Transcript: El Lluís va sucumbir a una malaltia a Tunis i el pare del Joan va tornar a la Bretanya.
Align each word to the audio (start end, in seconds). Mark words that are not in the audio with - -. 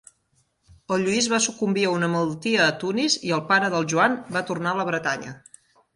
El 0.95 1.03
Lluís 1.07 1.27
va 1.33 1.39
sucumbir 1.45 1.83
a 1.89 1.91
una 1.97 2.09
malaltia 2.15 2.63
a 2.69 2.73
Tunis 2.85 3.19
i 3.29 3.35
el 3.37 3.47
pare 3.53 3.69
del 3.75 3.87
Joan 3.95 4.17
va 4.39 4.43
tornar 4.49 4.73
a 4.73 4.79
la 4.81 4.87
Bretanya. 4.93 5.37